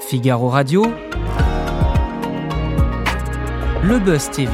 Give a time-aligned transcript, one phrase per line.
[0.00, 0.84] Figaro Radio,
[3.82, 4.50] Le Buzz TV,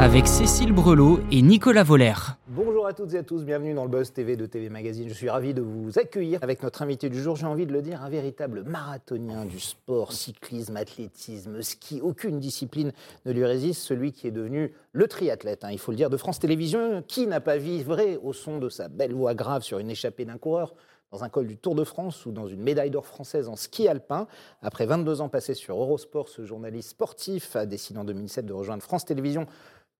[0.00, 2.14] avec Cécile Brelot et Nicolas Voller.
[2.92, 5.08] À toutes et à tous, bienvenue dans le Buzz TV de TV Magazine.
[5.08, 7.36] Je suis ravi de vous accueillir avec notre invité du jour.
[7.36, 12.02] J'ai envie de le dire, un véritable marathonien du sport, cyclisme, athlétisme, ski.
[12.02, 12.92] Aucune discipline
[13.24, 16.18] ne lui résiste, celui qui est devenu le triathlète, hein, il faut le dire, de
[16.18, 17.02] France Télévisions.
[17.08, 20.36] Qui n'a pas vivré au son de sa belle voix grave sur une échappée d'un
[20.36, 20.74] coureur
[21.12, 23.88] dans un col du Tour de France ou dans une médaille d'or française en ski
[23.88, 24.26] alpin.
[24.60, 28.82] Après 22 ans passés sur Eurosport, ce journaliste sportif a décidé en 2007 de rejoindre
[28.82, 29.46] France Télévisions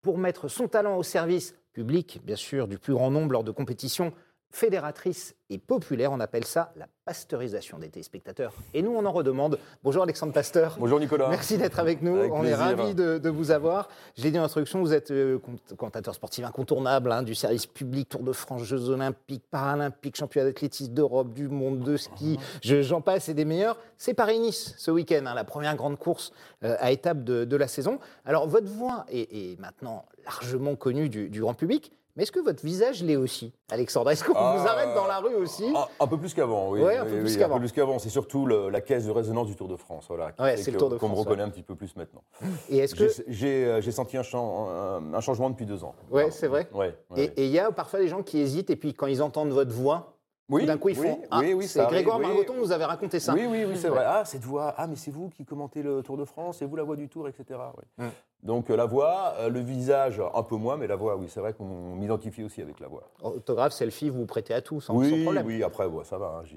[0.02, 3.50] pour mettre son talent au service public, bien sûr, du plus grand nombre lors de
[3.50, 4.12] compétitions
[4.50, 6.12] fédératrices et populaires.
[6.12, 8.52] On appelle ça la pasteurisation des téléspectateurs.
[8.74, 9.58] Et nous, on en redemande.
[9.82, 10.76] Bonjour Alexandre Pasteur.
[10.78, 11.28] Bonjour Nicolas.
[11.28, 12.16] Merci d'être avec nous.
[12.16, 12.58] Avec on plaisir.
[12.60, 13.88] est ravis de, de vous avoir.
[14.16, 17.66] Je l'ai dit en introduction, vous êtes euh, com- commentateur sportif incontournable hein, du service
[17.66, 22.38] public, Tour de France, Jeux Olympiques, Paralympiques, Championnat d'athlétisme d'Europe, du monde, de ski.
[22.62, 23.78] Je- J'en passe et des meilleurs.
[23.98, 26.32] C'est Paris-Nice ce week-end, hein, la première grande course
[26.64, 27.98] euh, à étape de, de la saison.
[28.24, 31.92] Alors, votre voix est, est maintenant largement connue du, du grand public.
[32.14, 34.10] Mais est-ce que votre visage l'est aussi, Alexandre?
[34.10, 36.80] Est-ce qu'on Ah, vous arrête dans la rue aussi Un, un peu plus qu'avant, oui.
[36.82, 37.54] Ouais, un peu Oui, plus oui, qu'avant.
[37.54, 37.98] Un peu plus qu'avant.
[37.98, 40.06] C'est surtout le- la caisse de résonance du Tour de France.
[40.08, 42.22] Voilà, Ouais, c'est le Tour de Qu'on me France, reconnaît un petit peu plus maintenant.
[42.68, 43.08] Et est-ce que...
[43.28, 45.94] J'ai- euh, j'ai senti un, chan- un- un changement depuis deux ans.
[46.10, 47.32] Ouais, c'est vrai Ouais, Et ouais.
[47.36, 49.72] et il y a parfois des gens qui hésitent et puis quand ils entendent votre
[49.72, 50.16] voix,
[50.48, 52.26] Oui, d'un coup ils oui, font Ah, oui, oui, c'est Grégoire oui.
[52.26, 53.32] Margoton nous avait raconté ça.
[53.34, 54.04] Oui, oui, oui, c'est vrai.
[54.06, 54.74] Ah, cette voix.
[54.76, 57.08] Ah, mais c'est vous qui commentez le Tour de France, c'est vous la voix du
[57.08, 57.58] Tour, etc.
[57.98, 58.06] oui.
[58.42, 61.38] Donc euh, la voix, euh, le visage, un peu moins, mais la voix, oui, c'est
[61.38, 63.08] vrai qu'on m'identifie aussi avec la voix.
[63.22, 65.46] Autographe, selfie, vous vous prêtez à tout sans, sans oui, problème.
[65.46, 66.56] oui, après, bon, ça va, hein, j'ai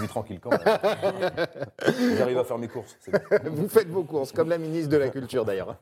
[0.00, 0.60] vie tranquille quand même.
[2.16, 2.96] J'arrive à faire mes courses.
[3.12, 3.18] bon.
[3.50, 5.76] Vous faites vos courses, comme la ministre de la Culture d'ailleurs.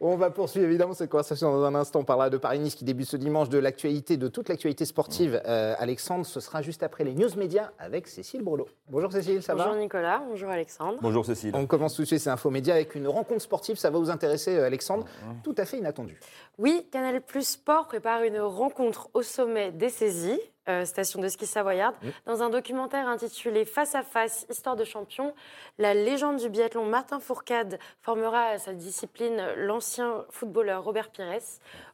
[0.00, 2.00] On va poursuivre évidemment cette conversation dans un instant.
[2.00, 5.40] On parlera de Paris-Nice qui débute ce dimanche, de l'actualité, de toute l'actualité sportive.
[5.46, 8.68] Euh, Alexandre, ce sera juste après les news médias avec Cécile Brelot.
[8.88, 9.78] Bonjour Cécile, ça bonjour va?
[9.78, 10.98] Nicolas, bonjour Alexandre.
[11.02, 11.52] Bonjour Cécile.
[11.54, 13.76] On commence tout de suite ces infos médias avec une rencontre sportive.
[13.76, 15.06] Ça va vous intéresser, euh, Alexandre
[15.42, 16.20] Tout à fait inattendu.
[16.58, 20.38] Oui, Canal Plus Sport prépare une rencontre au sommet des saisies,
[20.68, 21.94] euh, station de ski savoyarde.
[22.26, 25.32] Dans un documentaire intitulé Face à face, Histoire de champion,
[25.78, 31.40] la légende du biathlon Martin Fourcade formera à sa discipline l'ancien footballeur Robert Pires.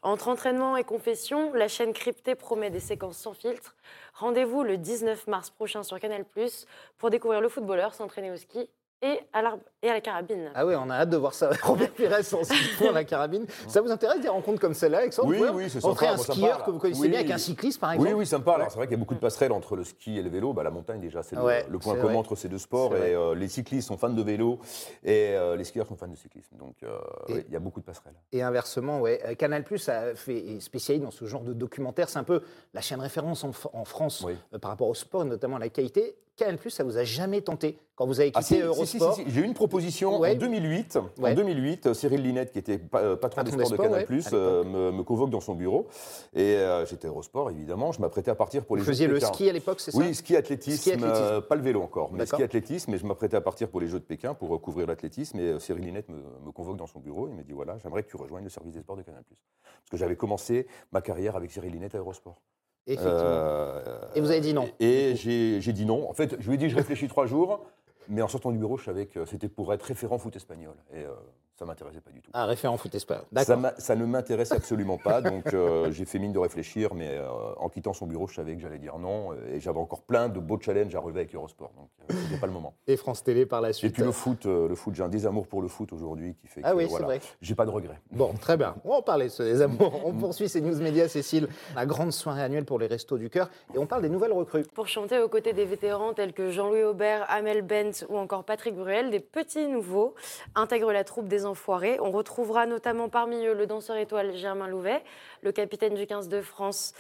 [0.02, 3.76] Entre entraînement et confession, la chaîne cryptée promet des séquences sans filtre.
[4.14, 6.66] Rendez-vous le 19 mars prochain sur Canal Plus
[6.98, 8.68] pour découvrir le footballeur s'entraîner au ski
[9.02, 9.42] et à,
[9.82, 10.50] et à la carabine.
[10.54, 11.50] Ah ouais, on a hâte de voir ça.
[11.62, 13.46] Robert Pires en ski pour la carabine.
[13.66, 16.34] Ça vous intéresse des rencontres comme celle-là, Alexandre Oui, pouvez oui, c'est Entrer sympa, un
[16.34, 17.08] skieur que vous connaissez Oui.
[17.08, 18.64] bien avec un cycliste, par exemple Oui, oui, ça me parle.
[18.68, 20.52] C'est vrai qu'il y a beaucoup de passerelles entre le ski et le vélo.
[20.52, 22.94] Bah, la montagne, déjà, c'est le- Ouais, le, point commun entre ces deux sports.
[22.96, 24.60] Et euh, les cyclistes sont fans de vélo
[25.02, 26.56] et euh, les skieurs sont fans de cyclisme.
[26.56, 26.96] Donc, euh,
[27.28, 28.14] oui, il y a beaucoup de passerelles.
[28.30, 29.34] Et inversement, ouais.
[29.36, 32.08] Canal Plus a fait est spécialisé dans ce genre de documentaire.
[32.08, 32.42] C'est un peu
[32.72, 34.34] la chaîne référence en, France Oui.
[34.54, 36.14] euh, par rapport au sport, notamment à la qualité.
[36.36, 39.20] Canal ça vous a jamais tenté quand vous avez quitté Ah, si, si, Eurosport si,
[39.22, 39.34] si, si.
[39.34, 40.32] J'ai eu une proposition Ouais.
[40.32, 40.98] en 2008.
[41.18, 41.32] Ouais.
[41.32, 44.20] En 2008, euh, Cyril Linette, qui était euh, patron, Patron des sports de Canal+, ouais,
[44.32, 45.86] euh, me, me convoque dans son bureau.
[46.32, 47.92] Et euh, j'étais Eurosport, évidemment.
[47.92, 49.26] Je m'apprêtais à partir pour les Vous Jeux de faisiez le Pékin.
[49.32, 49.98] ski à l'époque, c'est ça?
[49.98, 51.22] Oui, ski athlétisme, Ski athlétisme.
[51.22, 52.94] euh, pas le vélo encore, mais ski athlétisme.
[52.94, 55.38] Et je m'apprêtais à partir pour les Jeux de Pékin pour couvrir l'athlétisme.
[55.38, 56.16] Et Cyril Linette me,
[56.46, 57.28] me convoque dans son bureau.
[57.28, 59.22] Il me dit voilà, j'aimerais que tu rejoignes le service des sports de Canal+.
[59.28, 62.40] Parce que j'avais commencé ma carrière avec Cyril Linette à Eurosport.
[62.86, 63.14] Effectivement.
[63.22, 64.68] Euh, Et vous avez dit non.
[64.80, 66.08] Et j'ai dit non.
[66.08, 67.64] En fait, je lui ai dit je réfléchis trois jours.
[68.08, 70.74] Mais en sortant du bureau, je savais que c'était pour être référent foot espagnol.
[70.92, 71.10] Et euh,
[71.58, 72.30] ça m'intéressait pas du tout.
[72.34, 73.24] Ah, référent foot espagnol.
[73.36, 77.28] Ça, ça ne m'intéressait absolument pas, donc euh, j'ai fait mine de réfléchir, mais euh,
[77.56, 80.28] en quittant son bureau, je savais que j'allais dire non, euh, et j'avais encore plein
[80.28, 82.74] de beaux challenges à relever avec Eurosport, donc euh, c'était pas le moment.
[82.86, 83.92] Et France Télé par la Et suite.
[83.94, 86.60] puis le foot, euh, le foot, j'ai un désamour pour le foot aujourd'hui qui fait
[86.64, 87.20] Ah que oui, c'est voilà, vrai.
[87.40, 88.00] j'ai pas de regrets.
[88.10, 88.74] Bon, très bien.
[88.84, 90.02] On va en parler de ce désamour.
[90.06, 91.48] On poursuit ces news médias, Cécile.
[91.76, 93.50] La grande soirée annuelle pour les Restos du Cœur.
[93.74, 94.62] Et on parle des nouvelles recrues.
[94.74, 98.74] Pour chanter aux côtés des vétérans tels que Jean-Louis Aubert, Amel Bent ou encore Patrick
[98.74, 100.14] Bruel, des petits nouveaux
[100.54, 101.98] intègrent la troupe des Enfoirés.
[102.00, 105.02] On retrouvera notamment parmi eux le danseur étoile Germain Louvet,
[105.42, 106.92] le capitaine du 15 de France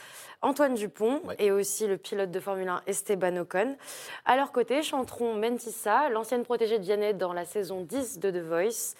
[0.42, 1.36] Antoine Dupont Ouais.
[1.38, 3.76] et aussi le pilote de Formule 1 Esteban Ocon.
[4.24, 8.42] À leur côté chanteront Mentissa, l'ancienne protégée de Vianney dans la saison 10 de The
[8.42, 8.94] Voice,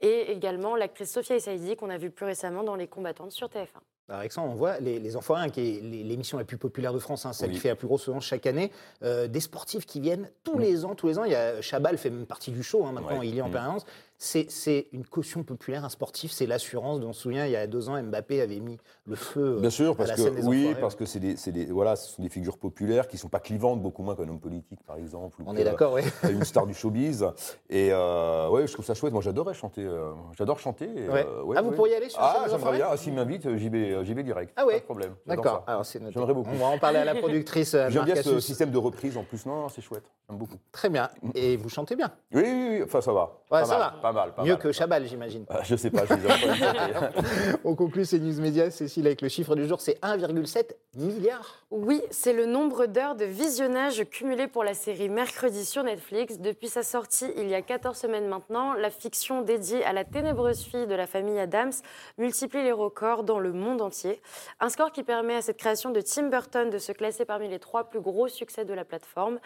[0.00, 3.68] et également l'actrice Sophia Essaidi qu'on a vue plus récemment dans Les Combattantes sur TF1.
[4.08, 6.92] Alors, Alexandre, on voit les, les Enfoirés, hein, qui est l'é- l'émission la plus populaire
[6.92, 7.54] de France, hein, celle Oui.
[7.54, 8.72] qui fait la plus grosse audience chaque année,
[9.04, 11.24] euh, des sportifs qui viennent tous les ans, tous les ans.
[11.24, 13.28] Il y a Chabal fait même partie du show, hein, maintenant Ouais.
[13.28, 13.52] il est en Mm.
[13.52, 13.86] permanence.
[14.24, 17.00] C'est- une caution populaire, un sportif, c'est l'assurance.
[17.00, 19.60] dont On se souvient, il y a deux ans, Mbappé avait mis le feu euh,
[19.60, 20.80] Bien sûr, à parce que des oui, Enfoirés.
[20.80, 23.82] parce que c'est des, des- voilà, ce sont des figures populaires qui sont pas clivantes,
[23.82, 25.42] beaucoup moins qu'un homme politique, par exemple.
[25.42, 26.02] ou On que- est d'accord, oui.
[26.30, 27.26] une star du showbiz.
[27.68, 29.12] Et euh, ouais, je trouve ça chouette.
[29.12, 29.82] Moi, j'adorais chanter.
[29.84, 30.84] euh, J'adore chanter.
[30.84, 31.26] et, Ouais.
[31.26, 31.76] euh, ouais, Ah, vous ouais.
[31.76, 32.86] pourriez aller sur Ah, j'aimerais bien.
[32.90, 34.52] Ah, s'il m'invite, euh, j'y vais, euh, direct.
[34.56, 35.14] Ah ouais Pas de problème.
[35.26, 36.12] D'accord, alors noté.
[36.14, 36.50] J'aimerais beaucoup.
[36.52, 37.74] On va en parler à la productrice.
[37.74, 39.44] euh, J'aime bien ce système de reprise en plus.
[39.46, 40.04] Non, non, c'est chouette.
[40.28, 40.56] J'aime beaucoup.
[40.70, 41.10] Très bien.
[41.34, 42.12] Et vous chantez bien.
[42.32, 42.82] Oui, oui, oui.
[42.84, 43.40] Enfin, ça va.
[43.50, 44.11] Ouais, ça va.
[44.12, 44.34] Pas mal.
[44.34, 44.58] Pas Mieux mal.
[44.62, 45.44] que Chabal, j'imagine.
[45.48, 47.56] Ah, Je sais pas, je les.
[47.64, 51.64] On conclut ces news médias, Cécile, avec le chiffre du jour, c'est 1,7 milliard.
[51.70, 56.38] Oui, c'est le nombre d'heures de visionnage cumulé pour la série Mercredi sur Netflix.
[56.38, 60.62] Depuis sa sortie il y a 14 semaines maintenant, la fiction dédiée à la ténébreuse
[60.62, 61.72] fille de la famille Adams
[62.18, 64.20] multiplie les records dans le monde entier.
[64.60, 67.58] Un score qui permet à cette création de Tim Burton de se classer parmi les
[67.58, 69.38] trois plus gros succès de la plateforme.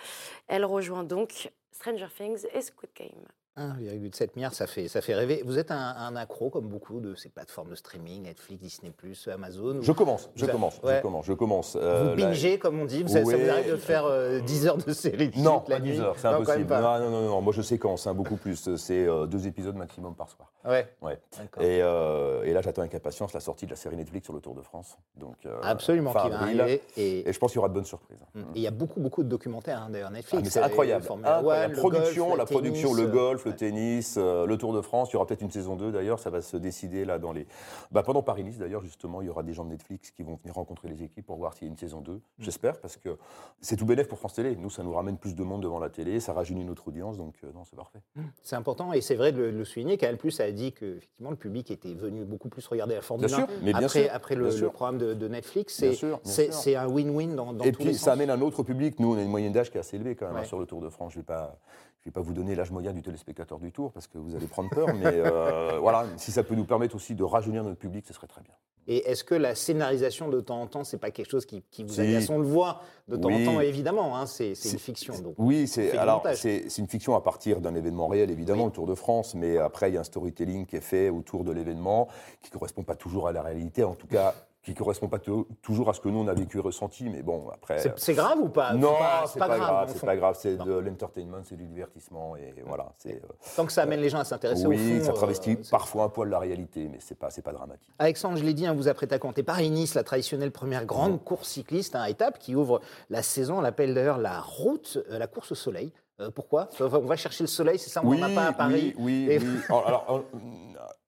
[0.48, 3.24] Elle rejoint donc Stranger Things et Squid Game.
[3.56, 5.42] 1,7 milliard, ça fait, ça fait rêver.
[5.44, 8.92] Vous êtes un, un accro, comme beaucoup de ces plateformes de streaming, Netflix, Disney+,
[9.32, 9.78] Amazon.
[9.80, 10.96] Je commence, je commence, ouais.
[10.96, 11.76] je commence, je commence.
[11.76, 13.02] Vous Euh, bingez, comme on dit.
[13.02, 13.48] Vous, ça, ça vous Ouais.
[13.48, 16.74] arrive de faire euh, 10 heures de série Non, pas nuit 10 heures, c'est impossible.
[16.74, 18.76] Non, non, non, non, moi je séquence, hein, beaucoup plus.
[18.76, 20.52] C'est euh, deux épisodes maximum par soir.
[20.66, 21.18] Ouais, Ouais.
[21.60, 24.40] Et, euh, et là, j'attends avec impatience la sortie de la série Netflix sur le
[24.40, 24.98] Tour de France.
[25.16, 26.82] Donc, euh, Absolument, qui va arriver.
[26.96, 28.18] Et, Et je pense qu'il y aura de bonnes surprises.
[28.34, 30.42] et il y a beaucoup, beaucoup de documentaires, hein, d'ailleurs, Ah, Netflix.
[30.42, 31.06] mais c'est euh, incroyable.
[31.76, 35.10] Production, la production, le euh, golf, le tennis, euh, le Tour de France.
[35.10, 36.18] Il y aura peut-être une saison 2 d'ailleurs.
[36.18, 37.46] Ça va se décider là dans les.
[37.92, 40.54] Bah, pendant Paris-Nice d'ailleurs, justement, il y aura des gens de Netflix qui vont venir
[40.54, 42.12] rencontrer les équipes pour voir s'il y a une saison 2.
[42.12, 42.20] Mm.
[42.40, 43.16] J'espère parce que
[43.60, 44.56] c'est tout bénéf pour France Télé.
[44.56, 47.16] Nous, ça nous ramène plus de monde devant la télé, ça rajeunit notre audience.
[47.16, 48.00] Donc, euh, non, c'est parfait.
[48.42, 49.96] C'est important et c'est vrai de le, de le souligner.
[49.96, 53.26] Canal Plus a dit que effectivement le public était venu beaucoup plus regarder la Formule
[53.26, 54.72] Bien 1 sûr, mais bien après, sûr, après le, bien le sûr.
[54.72, 55.80] programme de, de Netflix.
[55.80, 58.04] Bien C'est un win-win dans, dans Et tous les puis, sens.
[58.04, 58.98] ça amène un autre public.
[59.00, 60.66] Nous, on a une moyenne d'âge qui est assez élevée quand même hein, sur le
[60.66, 61.12] Tour de France.
[61.12, 61.58] Je ne vais, pas-
[62.00, 64.46] je vais pas vous donner l'âge moyen du téléspectateur du Tour parce que vous allez
[64.46, 64.88] prendre peur.
[64.94, 68.26] mais euh, voilà, si ça peut nous permettre aussi de rajeunir notre public, ce serait
[68.26, 68.52] très bien.
[68.88, 71.82] Et est-ce que la scénarisation de temps en temps, c'est pas quelque chose qui, qui
[71.82, 72.00] vous Si.
[72.02, 73.42] agace On le voit de temps Oui.
[73.48, 74.16] en temps, évidemment.
[74.16, 75.18] hein, c'est une fiction.
[75.18, 75.34] Donc.
[75.38, 78.68] Oui, C'est alors c'est c'est une fiction à partir d'un événement réel, évidemment, Oui.
[78.70, 81.42] le Tour de France, mais après il y a un storytelling qui est fait autour
[81.42, 82.06] de l'événement
[82.42, 84.34] qui correspond pas toujours à la réalité, en tout cas
[84.66, 87.22] qui correspond pas tou- toujours à ce que nous on a vécu et ressenti, mais
[87.22, 87.78] bon après.
[87.96, 88.72] C'est grave ou pas?
[88.74, 88.94] Non,
[89.28, 93.14] C'est pas, grave, c'est pas grave, c'est de l'entertainment, c'est du divertissement et voilà, c'est
[93.14, 95.70] euh, Tant que ça amène les gens à s'intéresser au oui, ça euh, travestit c'est-
[95.70, 97.94] parfois un poil la réalité, mais c'est pas c'est pas dramatique.
[98.00, 101.48] Alexandre, je l'ai dit, hein, vous apprêtez à compter Paris-Nice, la traditionnelle première grande course
[101.48, 103.58] cycliste, un étape qui ouvre la saison.
[103.58, 105.92] On l'appelle d'ailleurs la route, euh, la course au soleil.
[106.18, 106.70] Euh, pourquoi?
[106.80, 108.00] On va chercher le soleil, c'est ça?
[108.02, 108.94] On oui, n'en a pas à Paris.
[108.98, 109.44] Oui, oui, Et- oui.
[109.68, 110.24] Alors, alors,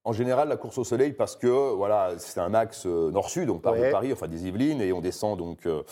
[0.04, 3.58] en, général, la course au soleil, parce que voilà, c'est un axe euh, nord-sud, on
[3.58, 3.86] part Ouais.
[3.88, 5.82] de Paris, enfin des Yvelines, et on descend donc, euh,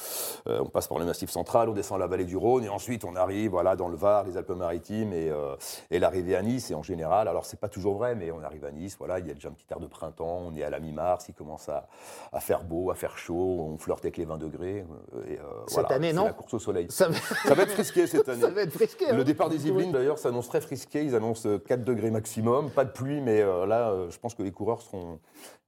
[0.49, 3.05] euh, on passe par le Massif central, on descend la vallée du Rhône, et ensuite
[3.05, 5.55] on arrive voilà dans le Var, les Alpes-Maritimes, et, euh,
[5.91, 6.71] et l'arrivée à Nice.
[6.71, 9.27] Et en général, alors c'est pas toujours vrai, mais on arrive à Nice, voilà, il
[9.27, 11.69] y a déjà un petit air de printemps, on est à la mi-mars, il commence
[11.69, 11.87] à,
[12.33, 13.35] à faire beau, à faire chaud,
[13.71, 14.85] on flirte avec les 20 degrés.
[15.29, 16.87] Et, euh, Cette voilà, année, non La course au soleil.
[16.91, 18.41] Ça, va- Ça va être risqué cette année.
[18.41, 19.11] ça va être frisqué.
[19.11, 19.17] hein.
[19.17, 21.05] Le départ des Yvelines, d'ailleurs, s'annonce très frisqué.
[21.05, 22.71] Ils annoncent euh, 4 degrés maximum.
[22.71, 25.19] Pas de pluie, mais là, je pense que les coureurs seront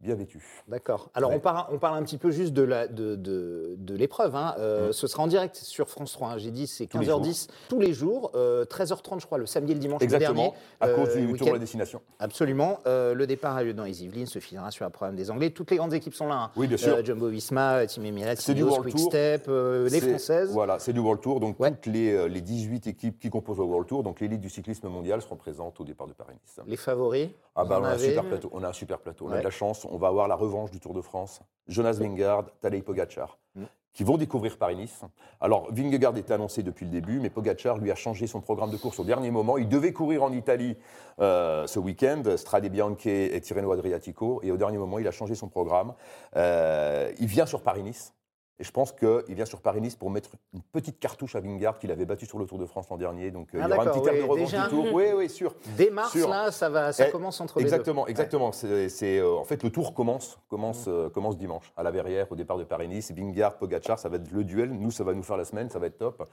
[0.00, 0.44] bien vêtus.
[0.68, 1.10] D'accord.
[1.14, 1.36] Alors, Ouais.
[1.36, 4.36] on, parle, on parle un petit peu juste de la- de, de, de l'épreuve.
[4.36, 4.54] hein.
[4.58, 6.28] Euh, Ce sera en direct sur France 3.
[6.30, 6.38] hein.
[6.38, 6.88] J'ai dit, c'est Mm.
[6.88, 8.30] Tous les 15h10 tous les jours.
[8.34, 10.00] euh, 13h30, je crois, le samedi et le dimanche.
[10.00, 12.00] le Exactement, dernier, à cause euh, du tour de la destination.
[12.18, 12.78] Absolument.
[12.86, 15.50] Euh, le départ a lieu dans les Yvelines, se finira sur la programme des Anglais.
[15.50, 16.34] Toutes les grandes équipes sont là.
[16.44, 16.50] hein.
[16.56, 16.94] Oui, bien sûr.
[16.94, 19.10] Euh, Jumbo Visma, Team Emirates, Ineos, World Tour.
[19.14, 20.50] Euh, les Françaises.
[20.52, 21.40] Voilà, c'est du World Tour.
[21.40, 21.70] Donc, Ouais.
[21.72, 24.88] toutes les, euh, les 18 équipes qui composent le World Tour, donc l'élite du cyclisme
[24.88, 26.60] mondial, seront présentes au départ de Paris-Nice.
[26.66, 27.28] Les favoris.
[27.56, 28.48] Ah bah, on, a un plateau.
[28.52, 29.26] on a un super plateau.
[29.28, 29.86] On a de la chance.
[29.90, 31.40] On va avoir la revanche du Tour de France.
[31.66, 33.64] Jonas Vingegaard, Tadej Pogacar, Mm.
[33.92, 35.02] qui vont découvrir Paris-Nice.
[35.40, 38.76] Alors, Vingegaard était annoncé depuis le début, mais Pogacar lui a changé son programme de
[38.76, 39.58] course au dernier moment.
[39.58, 40.76] Il devait courir en Italie
[41.20, 45.34] euh, ce week-end, Strade Bianche et Tirreno Adriatico, et au dernier moment, il a changé
[45.34, 45.94] son programme.
[46.36, 48.14] Euh, il vient sur Paris-Nice.
[48.60, 51.92] Et je pense qu'il vient sur Paris-Nice pour mettre une petite cartouche à Vingegaard qu'il
[51.92, 53.30] avait battu sur le Tour de France l'an dernier.
[53.30, 54.64] Donc euh, Ah, il y aura un petit air de oui, revanche déjà.
[54.64, 54.86] du Tour.
[54.92, 55.54] Oui, oui, sûr.
[55.76, 56.28] Dès mars, Sûr.
[56.28, 58.20] là, ça, va, ça Eh, commence entre Exactement, les deux.
[58.20, 58.50] exactement.
[58.50, 62.34] C'est, euh, en fait, le tour commence, commence, euh, commence dimanche, à la Verrière, au
[62.34, 63.12] départ de Paris-Nice.
[63.12, 64.72] Vingegaard, Pogacar, ça va être le duel.
[64.72, 66.28] Nous, ça va nous faire la semaine, ça va être top.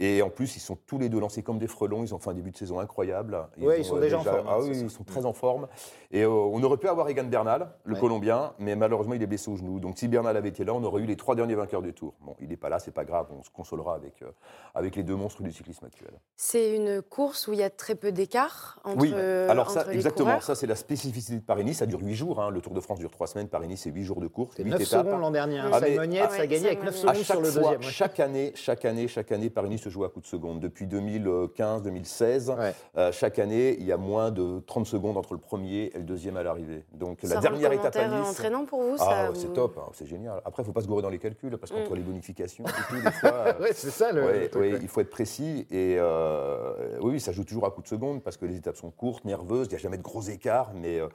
[0.00, 2.02] Et en plus, ils sont tous les deux lancés comme des frelons.
[2.02, 3.38] Ils ont fait un début de saison incroyable.
[3.60, 5.68] Ouais, ils ont, sont déjà en forme, Ah hein, oui, ils sont très en forme.
[6.10, 8.00] Et euh, on aurait pu avoir Egan Bernal, le Ouais.
[8.00, 9.78] Colombien, mais malheureusement, il est blessé au genou.
[9.80, 12.14] Donc, si Bernal avait été là, on aurait eu les trois derniers vainqueur du Tour.
[12.20, 14.26] Bon, il n'est pas là, c'est pas grave, on se consolera avec, euh,
[14.74, 16.12] avec les deux monstres du cyclisme actuel.
[16.36, 19.94] C'est une course où il y a très peu d'écart entre Oui, alors ça, les
[19.94, 20.42] exactement, coureurs.
[20.44, 22.50] ça c'est la spécificité de Paris-Nice, ça dure 8 jours, hein.
[22.50, 24.70] le Tour de France dure 3 semaines, Paris-Nice c'est 8 jours de course, C'est 8
[24.70, 25.06] 9 étapes.
[25.06, 25.58] secondes l'an dernier.
[25.58, 25.70] hein.
[25.72, 27.08] Ah, mais- Simon Yates ah a gagné avec Simon 9 Yates.
[27.08, 27.80] À secondes sur le fois, deuxième.
[27.80, 27.86] ouais.
[27.90, 30.60] chaque année, chaque année, chaque année, Paris-Nice se joue à coups de seconde.
[30.60, 32.74] Depuis 2015-2016, Ouais.
[32.96, 36.04] euh, chaque année, il y a moins de 30 secondes entre le premier et le
[36.04, 36.84] deuxième à l'arrivée.
[36.92, 38.30] Donc Ça la rend dernière étape à commentaire Nice.
[38.30, 40.40] entraînant pour vous Ah, ça, ouais, c'est top, hein, c'est génial.
[40.44, 41.96] Après, il ne faut pas se gourer dans les calculs, parce qu'entre Mm.
[41.96, 44.24] les bonifications et tout, des fois, euh, Ouais, c'est ça le.
[44.24, 44.78] ouais, le truc, ouais, ouais.
[44.82, 45.66] il faut être précis.
[45.70, 48.90] Et euh, oui, ça joue toujours à coups de seconde, parce que les étapes sont
[48.90, 51.08] courtes, nerveuses, il n'y a jamais de gros écarts, mais euh,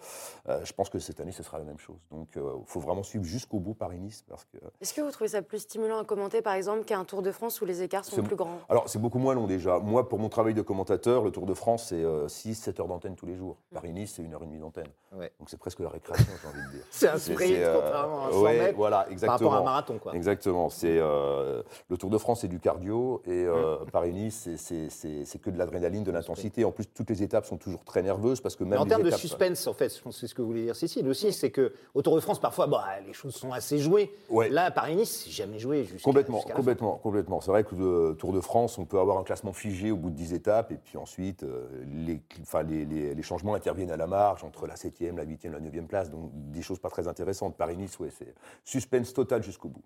[0.64, 1.98] je pense que cette année, ce sera la même chose.
[2.12, 5.42] Donc il faut vraiment suivre jusqu'au bout Paris-Nice, parce que Est-ce que vous trouvez ça
[5.42, 8.36] plus stimulant à commenter, par exemple, qu'un Tour de France où les écarts sont plus
[8.36, 8.60] grands?
[8.70, 9.80] Alors, c'est beaucoup moins long déjà.
[9.80, 13.26] Moi, pour mon travail de commentateur, le Tour de France, c'est 6-7 heures d'antenne tous
[13.26, 13.58] les jours.
[13.74, 14.88] Paris-Nice, c'est 1 heure et demie d'antenne.
[15.14, 15.32] Ouais.
[15.40, 16.84] Donc, c'est presque la récréation, j'ai envie de dire.
[16.92, 19.54] C'est un sprint, c'est, euh, contrairement à un 100 ouais, mètres, voilà, par rapport exactement.
[19.54, 19.98] à un marathon.
[20.00, 20.14] Quoi.
[20.16, 20.31] Exactement.
[20.70, 25.58] C'est euh, le Tour de France, c'est du cardio et euh, Paris-Nice, c'est- que de
[25.58, 26.66] l'adrénaline, de l'intensité.
[26.66, 29.02] En plus, toutes les étapes sont toujours très nerveuses parce que même Mais en termes
[29.04, 31.50] de suspense, en fait, je pense c'est ce que vous voulez dire, Cécile aussi, c'est
[31.52, 34.12] que au Tour de France, parfois, bah, les choses sont assez jouées.
[34.30, 34.50] Ouais.
[34.50, 35.88] Là, Paris-Nice, c'est jamais joué.
[36.04, 37.42] Complètement, complètement, complètement.
[37.42, 40.10] C'est vrai que le Tour de France, on peut avoir un classement figé au bout
[40.10, 41.68] de 10 étapes, et puis ensuite, euh,
[42.06, 45.52] les, enfin, les, les- les changements interviennent à la marge, entre la 7e, la 8e,
[45.54, 47.56] la 9e place, donc des choses pas très intéressantes.
[47.58, 48.34] Paris-Nice, ouais, c'est
[48.64, 49.84] suspense total jusqu'au bout.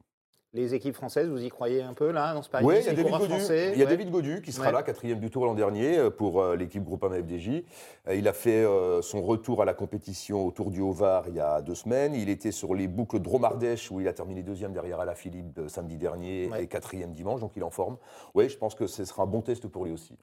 [0.56, 2.94] Les équipes françaises, vous y croyez un peu là, dans ce Oui, il y a
[2.94, 3.92] David Godu, français, il y a ouais.
[3.92, 4.72] David Godu qui sera Ouais.
[4.72, 7.64] là, quatrième du tour l'an dernier euh, pour euh, l'équipe Groupama FDJ.
[8.08, 8.66] Euh, Il a fait
[9.02, 12.16] son retour à la compétition au Tour du Haut-Var il y a deux semaines.
[12.16, 16.48] Il était sur les boucles Dromardèche où il a terminé deuxième derrière Alaphilippe samedi dernier
[16.50, 16.64] Ouais.
[16.64, 17.98] et quatrième dimanche, donc il est en forme.
[18.34, 20.14] Oui, je pense que ce sera un bon test pour lui aussi.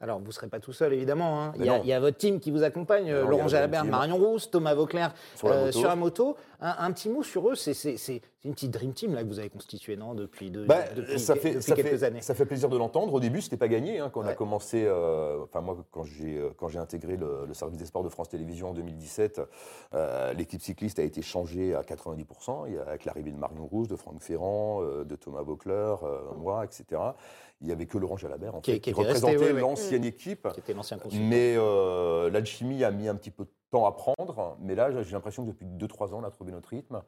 [0.00, 1.40] Alors, vous ne serez pas tout seul, évidemment.
[1.44, 1.52] hein.
[1.56, 1.80] Il, y a, non.
[1.82, 3.84] il y a votre team qui vous accompagne, Non, Laurent la Jalabert.
[3.86, 5.14] Marion Rousse, Thomas Vauclair
[5.44, 6.36] euh, sur la moto.
[6.66, 7.72] Un, un petit mot sur eux, c'est
[8.42, 11.34] une petite dream team là, que vous avez constituée, non Depuis, de- Bah, depuis, ça
[11.36, 12.22] fait, depuis ça quelques fait- années.
[12.22, 13.12] Ça fait plaisir de l'entendre.
[13.12, 13.98] Au début, c'était pas gagné.
[13.98, 17.76] hein, quand on a commencé, euh, enfin moi, quand j'ai euh, intégré le, le service
[17.78, 19.42] des sports de France Télévisions en 2017,
[19.92, 22.64] euh, l'équipe cycliste a été changée à 90%.
[22.66, 25.94] Il y a- avec l'arrivée de Marion Rouge, de Franck Ferrand, euh, de Thomas Vaucler,
[26.38, 26.98] moi, etc.
[27.60, 29.60] Il y avait que Laurent Jalabert en Qui- fait, qui représentait oui, oui.
[29.60, 30.48] l'ancienne équipe.
[30.54, 30.98] Qui était l'ancien.
[31.12, 31.56] Mais
[32.30, 34.56] l'alchimie a mis un petit peu de temps à prendre.
[34.60, 37.02] Mais là, j'ai l'impression que depuis 2-3 ans, on a trouvé notre rythme.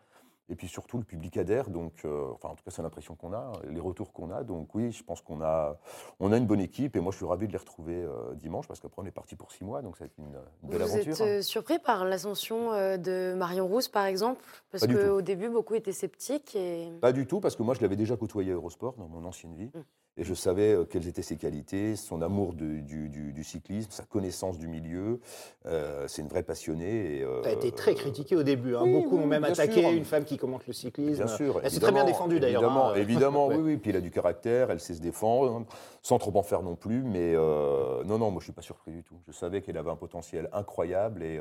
[0.48, 1.70] Et puis surtout, le public adhère.
[1.70, 4.44] Donc, euh, enfin, en tout cas, c'est l'impression qu'on a, les retours qu'on a.
[4.44, 5.76] Donc oui, je pense qu'on a,
[6.20, 6.94] on a une bonne équipe.
[6.94, 9.34] Et moi, je suis ravi de les retrouver euh, dimanche parce qu'après, on est parti
[9.34, 9.82] pour 6 mois.
[9.82, 11.12] Donc, ça va être une, une belle Vous aventure.
[11.14, 14.44] êtes euh, surpris par l'ascension de Marion Rousse, par exemple?
[14.70, 16.54] Parce qu'au début, beaucoup étaient sceptiques.
[16.54, 16.92] Et...
[17.00, 19.54] Pas du tout, parce que moi, je l'avais déjà côtoyé à Eurosport dans mon ancienne
[19.54, 19.70] vie.
[19.74, 19.82] Mm.
[20.18, 24.04] Et je savais euh, quelles étaient ses qualités, son amour du, du- du cyclisme, sa
[24.04, 25.20] connaissance du milieu.
[25.66, 27.20] Euh, c'est une vraie passionnée.
[27.22, 28.74] euh, Ça a été très critiqué au début.
[28.76, 28.80] hein.
[28.84, 29.90] oui, Beaucoup oui, ont même attaqué sûr.
[29.90, 31.24] une femme qui commente le cyclisme.
[31.24, 31.60] Bien sûr.
[31.62, 32.62] Elle s'est très bien défendue d'ailleurs.
[32.62, 32.94] Évidemment, hein.
[32.94, 33.56] évidemment Ouais.
[33.56, 33.76] oui, oui.
[33.76, 35.66] Puis elle a du caractère, elle sait se défendre,
[36.02, 37.02] sans trop en faire non plus.
[37.02, 39.16] Mais euh, non, non, moi je suis pas surpris du tout.
[39.26, 41.38] Je savais qu'elle avait un potentiel incroyable et,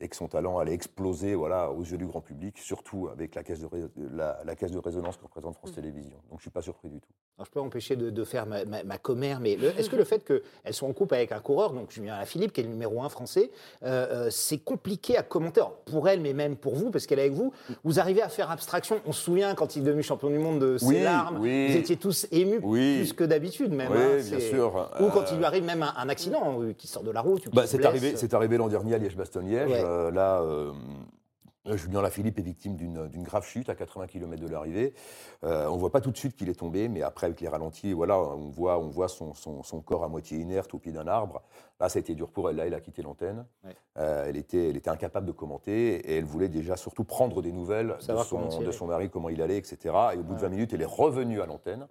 [0.00, 3.42] et que son talent allait exploser voilà, aux yeux du grand public, surtout avec la
[3.42, 3.68] caisse de,
[4.12, 6.18] la, la caisse de résonance que représente France Télévisions.
[6.30, 7.08] Donc je suis pas surpris du tout.
[7.38, 10.04] Alors, je peux empêcher de, de faire ma, ma- ma commère, mais est-ce que le
[10.04, 13.02] fait qu'elle soit en couple avec un coureur, donc Julien Alaphilippe, qui est le numéro
[13.02, 13.50] un français,
[13.82, 17.18] euh, euh, c'est compliqué à commenter Alors, pour elle, mais même pour vous, parce qu'elle
[17.18, 17.52] est avec vous.
[17.84, 19.00] Vous arrivez à faire abstraction.
[19.06, 21.38] On se souvient quand il est devenu champion du monde de ses Oui, larmes.
[21.40, 21.68] oui.
[21.72, 22.98] Vous étiez tous émus Oui.
[22.98, 23.90] plus que d'habitude, même.
[23.90, 24.88] Oui, hein, bien sûr.
[25.00, 27.48] Ou quand il Euh, lui arrive même un, un accident, qui sort de la route.
[27.54, 29.70] Bah, c'est arrivé, c'est arrivé l'an dernier à Liège-Bastogne-Liège.
[29.70, 29.82] Ouais.
[29.84, 30.72] Euh, là, euh,
[31.64, 34.94] Julien Lafilippe est victime d'une d'une grave chute à 80 km de l'arrivée.
[35.44, 37.46] Euh, on ne voit pas tout de suite qu'il est tombé, mais après, avec les
[37.48, 40.90] ralentis, voilà, on voit, on voit son, son- son corps à moitié inerte au pied
[40.90, 41.42] d'un arbre.
[41.78, 42.56] Là, ça a été dur pour elle.
[42.56, 43.46] Là, elle a quitté l'antenne.
[43.64, 43.76] Ouais.
[43.98, 47.52] Euh, elle, était, elle était incapable de commenter et elle voulait déjà surtout prendre des
[47.52, 48.64] nouvelles de son, tirer.
[48.64, 49.94] de son mari, comment il allait, etc.
[50.14, 51.86] Et au bout de 20 minutes, elle est revenue à l'antenne.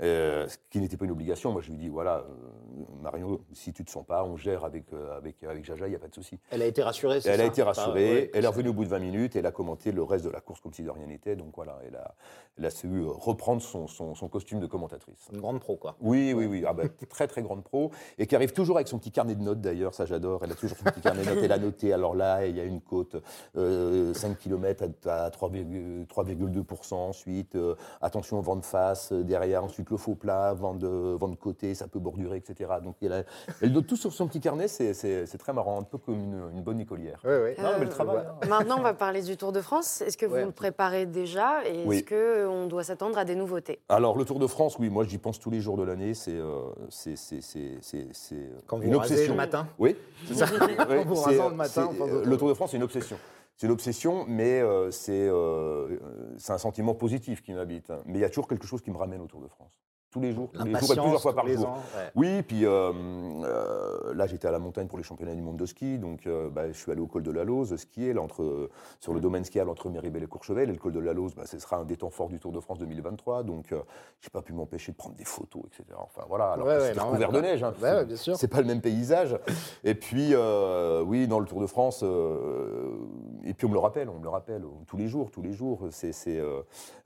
[0.00, 1.50] Euh, ce qui n'était pas une obligation.
[1.50, 4.92] Moi, je lui dis voilà, euh, Mario, si tu te sens pas, on gère avec,
[4.92, 6.38] euh, avec, avec Jaja, il n'y a pas de souci.
[6.52, 8.84] Elle a été rassurée, c'est Elle a été rassurée, ouais, elle est revenue au bout
[8.84, 10.90] de 20 minutes, et elle a commenté le reste de la course comme si de
[10.90, 11.36] rien n'était.
[11.36, 12.14] Donc voilà, elle a,
[12.58, 15.28] elle a su euh, reprendre son, son- son costume de commentatrice.
[15.32, 15.96] Une grande pro, quoi.
[16.00, 18.98] Oui, oui, oui, ah bah, très très grande pro, et qui arrive toujours avec son
[18.98, 21.38] petit carnet de notes d'ailleurs, ça j'adore, elle a toujours son petit carnet de notes,
[21.42, 23.16] elle a noté, alors là, il y a une côte,
[23.56, 29.22] euh, 5 km à, à 3,2%, 3,2%, ensuite, euh, attention au vent de face, euh,
[29.22, 32.70] derrière, ensuite le faux plat, vent de, vent de côté, ça peut bordurer, etc.
[32.82, 33.22] Donc elle, a-
[33.62, 36.62] elle note tout sur son petit carnet, c'est- très marrant, un peu comme une, une
[36.62, 37.20] bonne écolière.
[37.24, 37.50] Oui, oui.
[37.62, 38.22] Non, mais le Euh, travail, ouais.
[38.26, 38.46] hein.
[38.48, 40.02] Maintenant, on va parler du Tour de France.
[40.02, 40.44] Est-ce que vous Ouais.
[40.44, 43.80] le préparez déjà et est-ce qu'on doit s'attendre à des nouveautés?
[43.88, 46.12] Alors, le Tour de France, oui, moi j'y pense tous les jours de l'année.
[46.14, 49.32] C'est euh, c'est- c'est- c'est- c'est- c'est Quand une vous rasez obsession.
[49.32, 50.46] le matin Oui, C'est ça
[50.90, 51.14] Oui, En vous
[51.50, 52.30] le matin, c'est- on pense au euh, Tour.
[52.30, 53.16] le Tour de France, c'est une obsession.
[53.56, 55.98] C'est l'obsession, mais euh, c'est euh,
[56.36, 57.90] c'est un sentiment positif qui m'habite.
[58.06, 59.72] Mais il y a toujours quelque chose qui me ramène au Tour de France.
[60.10, 61.68] Tous les jours, tous les jours et plusieurs fois par jour.
[61.68, 62.10] ans, ouais.
[62.14, 62.92] Oui, puis euh,
[63.44, 66.48] euh, là j'étais à la montagne pour les championnats du monde de ski, donc euh,
[66.48, 69.44] bah, je suis allé au col de la Lose skier là, entre, sur le domaine
[69.44, 70.70] skiable entre Méribel et Courchevel.
[70.70, 72.52] Et le col de la Lose, bah, ce sera un des temps forts du Tour
[72.52, 73.80] de France 2023, donc euh,
[74.20, 75.84] j'ai pas pu m'empêcher de prendre des photos, etc.
[75.98, 77.62] Enfin voilà, alors Ouais, ouais, recouvert de neige.
[77.62, 77.74] hein,
[78.34, 79.38] c'est pas le même paysage.
[79.84, 80.34] Et puis,
[81.04, 82.02] oui, dans le Tour de France,
[83.44, 85.52] et puis on me le rappelle, on me le rappelle tous les jours, tous les
[85.52, 85.86] jours.
[85.90, 86.12] C'est,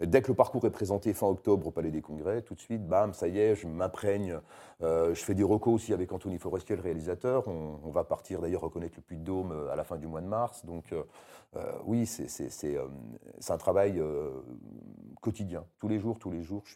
[0.00, 2.86] dès que le parcours est présenté fin octobre au Palais des Congrès, tout de suite,
[3.12, 4.38] ça y est, je m'imprègne.
[4.82, 7.46] Euh, je fais des recos aussi avec Anthony Forestier, le réalisateur.
[7.48, 10.64] On, va partir d'ailleurs reconnaître le Puy-de-Dôme euh, à la fin du mois de mars.
[10.64, 11.02] Donc, euh,
[11.84, 12.76] oui, c'est,
[13.48, 14.02] un travail
[15.20, 15.64] quotidien.
[15.78, 16.74] Tous les jours, tous les jours, je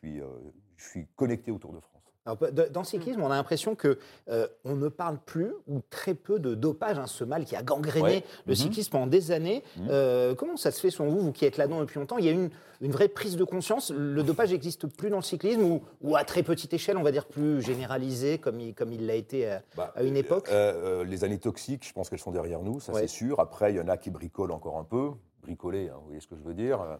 [0.77, 2.06] suis, connecté au Tour de France.
[2.27, 2.39] Alors,
[2.73, 6.41] dans le cyclisme, on a l'impression que euh, on ne parle plus ou très peu
[6.41, 8.25] de dopage, hein, ce mal qui a gangréné Ouais.
[8.47, 8.57] le Mhm.
[8.57, 9.63] cyclisme pendant des années.
[9.77, 9.89] Mhm.
[9.91, 12.29] Euh, comment ça se fait, selon vous, vous qui êtes là-dedans depuis longtemps Il y
[12.29, 13.93] a une, une vraie prise de conscience?
[13.97, 17.13] Le dopage n'existe plus dans le cyclisme ou, ou à très petite échelle, on va
[17.13, 20.49] dire plus généralisé, comme il, comme il l'a été à, Bah, à une époque?
[20.51, 23.03] euh, euh, Les années toxiques, je pense qu'elles sont derrière nous, ça Ouais.
[23.03, 23.39] c'est sûr.
[23.39, 25.11] Après, il y en a qui bricolent encore un peu,
[25.47, 26.97] bricoler, hein, vous voyez ce que je veux dire, euh,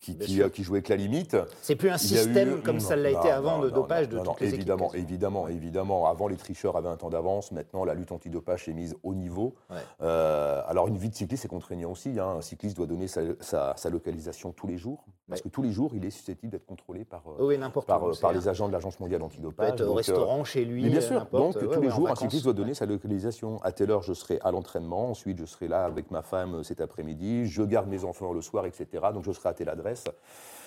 [0.00, 1.36] qui, Bien qui, euh, qui jouent avec la limite.
[1.62, 4.06] C'est plus un système eu- comme non, ça l'a non, été avant non, de dopage
[4.08, 6.06] non, de non, toutes les évidemment, évidemment, évidemment.
[6.08, 7.52] Avant, les tricheurs avaient un temps d'avance.
[7.52, 9.54] Maintenant, la lutte antidopage est mise au niveau.
[9.70, 9.76] Ouais.
[10.02, 12.18] Euh, alors, une vie de cycliste, c'est contraignant aussi.
[12.18, 12.36] hein.
[12.38, 15.72] Un cycliste doit donner sa, sa- sa localisation tous les jours, parce que tous les
[15.72, 18.12] jours, il est susceptible d'être contrôlé par, euh, Oui, par, où.
[18.12, 19.70] c'est- par les agents de l'Agence mondiale peut antidopage.
[19.72, 20.82] être au euh, restaurant, chez lui.
[20.84, 23.60] mais bien sûr, donc ouais, tous les jours, un cycliste doit donner sa localisation.
[23.62, 26.80] À telle heure, je serai à l'entraînement, ensuite je serai là avec ma femme cet
[26.80, 28.86] après-midi, je garde mes enfants le soir, etc.
[29.12, 30.04] Donc je serai à telle adresse.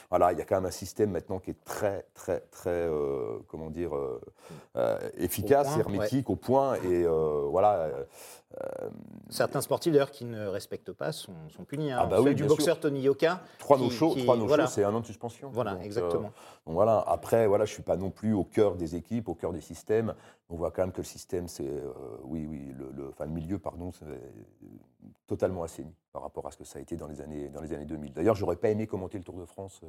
[0.10, 3.40] Voilà, il y a quand même un système maintenant qui est très, très, très, euh,
[3.48, 4.22] comment dire, euh,
[4.76, 6.76] euh, efficace, point, hermétique, au point.
[6.84, 7.04] Et
[7.50, 7.90] voilà.
[9.30, 11.92] Certains sportifs d'ailleurs qui ne respectent pas sont, sont punis.
[11.92, 11.98] hein.
[12.02, 13.42] Ah bah oui, du boxeur Tony Yoka.
[13.58, 14.16] Trois trois no-shows,
[14.46, 14.68] voilà.
[14.68, 15.50] c'est un an de suspension.
[15.52, 16.32] Voilà, Donc, exactement.
[16.68, 19.34] Donc voilà, après, voilà, je ne suis pas non plus au cœur des équipes, au
[19.34, 20.14] cœur des systèmes.
[20.54, 21.66] On voit quand même que le système, c'est.
[21.66, 21.82] euh,
[22.26, 24.06] oui, oui, le, le- enfin, le milieu, pardon, c'est
[25.26, 27.74] totalement assaini par rapport à ce que ça a été dans les années, dans les
[27.74, 28.14] années 2000.
[28.14, 29.88] D'ailleurs, j'aurais pas aimé commenter le Tour de France euh,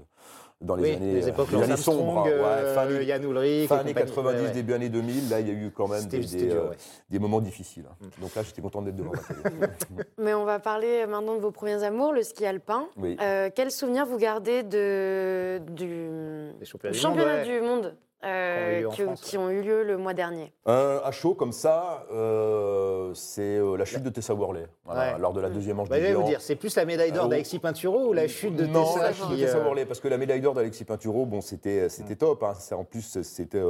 [0.62, 2.25] dans les oui, années, les euh, époques les Lance années sombres.
[2.25, 3.68] Ouais, fin euh, années- Yann Ulrich.
[3.68, 4.06] fin et années compagnie.
[4.11, 4.52] 90, Ouais, ouais.
[4.54, 6.71] début années 2000, là, il y a eu quand même des, c'était des, dur, euh,
[6.71, 6.76] ouais.
[7.11, 7.85] des moments difficiles.
[7.90, 8.06] hein.
[8.23, 9.12] Donc là, j'étais content d'être devant.
[10.19, 12.88] Mais on va parler maintenant de vos premiers amours, le ski alpin.
[12.97, 13.19] Oui.
[13.21, 17.45] Euh, quel souvenir vous gardez de, du championnat monde, ouais.
[17.45, 17.95] du monde?
[18.25, 20.52] Euh, Qui ont eu lieu en qui, France, qui ont eu lieu le mois dernier
[20.69, 25.19] Euh, à chaud comme ça, euh, c'est euh, la chute de Tessa Worley, voilà, Ouais.
[25.19, 27.13] lors de la deuxième manche Bah, du je vais vous dire, c'est plus la médaille
[27.13, 29.58] d'or Euh, d'Alexis Pinturo ou la chute de non, Tessa la chute de qui, Tessa
[29.58, 32.43] Worley, parce que la médaille d'or d'Alexis Pinturo, bon, c'était c'était top.
[32.43, 32.54] hein.
[32.73, 33.63] En plus, c'était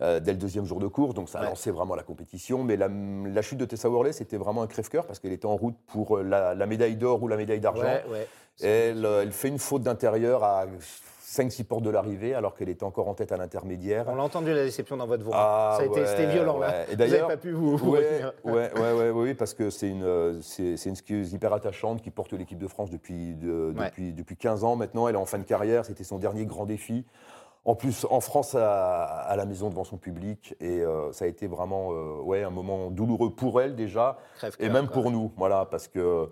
[0.00, 1.48] dès le deuxième jour de course, donc ça a Ouais.
[1.48, 2.62] lancé vraiment la compétition.
[2.64, 5.56] Mais la, la chute de Tessa Worley, c'était vraiment un crève-cœur parce qu'elle était en
[5.56, 7.82] route pour la, la médaille d'or ou la médaille d'argent.
[7.82, 8.26] Ouais, ouais.
[8.62, 10.66] Elle, elle fait une faute d'intérieur à
[11.32, 14.04] 5-6 portes de l'arrivée, alors qu'elle était encore en tête à l'intermédiaire.
[14.08, 15.34] On l'a entendu la déception dans votre voix.
[15.36, 16.82] Ah, ça a été, ouais, c'était violent là.
[16.90, 17.90] Et vous n'avez pas pu vous, vous
[18.44, 22.58] Ouais, ouais, oui, parce que c'est une, c'est, une skieuse hyper attachante qui porte l'équipe
[22.58, 25.08] de France depuis, de- depuis, depuis 15 ans maintenant.
[25.08, 27.06] Elle est en fin de carrière, c'était son dernier grand défi.
[27.64, 30.54] En plus, en France, à, à la maison devant son public.
[30.60, 34.18] Et euh, ça a été vraiment euh, ouais, un moment douloureux pour elle déjà,
[34.58, 35.32] et même pour nous.
[35.36, 36.28] Voilà, parce que.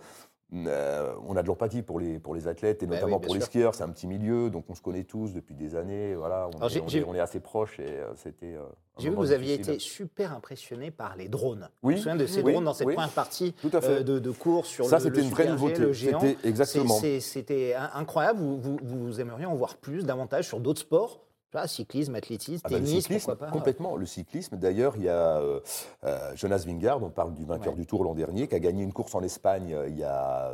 [0.54, 3.34] Euh, on a de l'empathie pour les, pour les athlètes et Bah notamment oui, pour
[3.34, 3.74] les skieurs.
[3.74, 6.14] C'est un petit milieu, donc on se connaît tous depuis des années.
[6.14, 8.54] Voilà, on, Alors, est, j'ai- on j'ai- est- on est assez proches et euh, c'était.
[8.54, 8.62] euh,
[8.98, 11.68] J'ai vu que vous aviez été super impressionné par les drones.
[11.82, 12.94] Oui, Je me souviens de ces oui, drones dans cette oui.
[12.94, 14.02] première partie Tout à fait.
[14.04, 15.78] de, de course sur Ça, le, c'était le une vraie nouveauté.
[15.78, 16.20] le géant.
[16.20, 16.98] C'était exactement.
[17.20, 18.40] C'était incroyable.
[18.40, 21.20] Vous, vous, vous aimeriez en voir plus, davantage sur d'autres sports
[21.66, 23.96] Cyclisme, athlétisme, Ah bah, le tennis, cyclisme, pourquoi pas complètement.
[23.96, 25.60] Le cyclisme, d'ailleurs, il y a euh,
[26.04, 27.78] euh, Jonas Vingard, on parle du vainqueur Ouais.
[27.80, 30.52] du Tour l'an dernier, qui a gagné une course en Espagne euh, il y a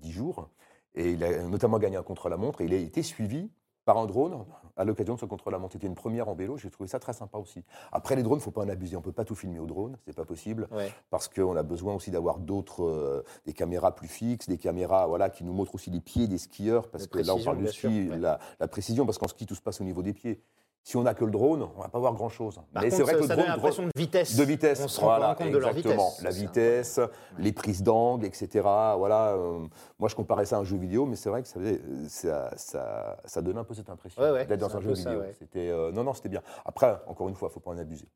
[0.00, 0.48] dix jours.
[0.94, 2.62] Et il a notamment gagné un contre-la-montre.
[2.62, 3.50] Et il a été suivi
[3.84, 4.44] par un drone
[4.76, 5.72] à l'occasion de ce contre-la-montre.
[5.74, 6.56] C'était une première en vélo.
[6.56, 7.64] J'ai trouvé ça très sympa aussi.
[7.92, 8.96] Après, les drones, il ne faut pas en abuser.
[8.96, 9.96] On ne peut pas tout filmer au drone.
[10.06, 10.68] C'est pas possible.
[10.70, 10.90] Ouais.
[11.10, 15.28] Parce qu'on a besoin aussi d'avoir d'autres, euh, des caméras plus fixes, des caméras voilà,
[15.28, 16.88] qui nous montrent aussi les pieds des skieurs.
[16.88, 18.18] Parce que là, on parle de bien ski, sûr, ouais.
[18.18, 20.42] la, la précision, parce qu'en ski, tout se passe au niveau des pieds.
[20.82, 22.58] Si on n'a que le drone, on va pas voir grand-chose.
[22.74, 24.34] Mais c'est vrai ça, que le drone, l'impression de vitesse.
[24.36, 26.08] de vitesse, On se rend voilà, pas compte de leur exactement.
[26.08, 26.22] vitesse.
[26.24, 27.00] La vitesse,
[27.38, 28.48] les prises d'angle, etc.
[28.96, 29.34] Voilà.
[29.34, 29.66] euh,
[29.98, 32.50] moi, je comparais ça à un jeu vidéo, mais c'est vrai que ça, faisait- ça,
[32.56, 35.22] ça, ça donnait un peu cette impression Ouais, ouais, d'être dans un, un jeu vidéo.
[35.38, 36.42] C'était, euh, non, non, c'était bien.
[36.64, 38.08] Après, encore une fois, il faut pas en abuser.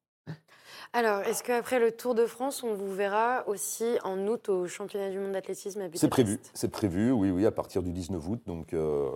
[0.97, 5.11] Alors, est-ce qu'après le Tour de France, on vous verra aussi en août au championnat
[5.11, 8.23] du monde d'athlétisme à Budapest C'est prévu, c'est prévu, oui, oui, à partir du 19
[8.29, 8.41] août.
[8.47, 9.11] Donc, euh,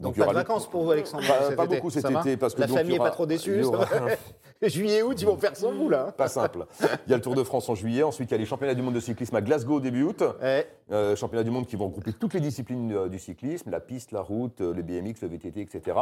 [0.00, 1.74] Donc, il y pas aura de le- vacances pour vous, Alexandre Pas, cet pas été.
[1.76, 3.60] beaucoup cet été parce que La donc, famille n'est aura- pas trop déçue.
[3.64, 3.88] aura-
[4.62, 6.12] Juillet, août, ils vont faire sans vous là.
[6.16, 6.64] Pas simple.
[7.06, 8.74] Il y a le Tour de France en juillet, ensuite il y a les championnats
[8.74, 10.22] du monde de cyclisme à Glasgow début août.
[10.40, 10.66] Ouais.
[10.92, 14.12] Euh, championnat du monde qui vont regrouper toutes les disciplines euh, du cyclisme, la piste,
[14.12, 15.98] la route, euh, le BMX, le VTT, etc.